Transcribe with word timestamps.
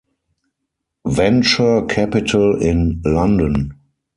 Venture 1.05 1.83
Capital 1.85 2.59
in 2.59 3.03
London. 3.05 3.75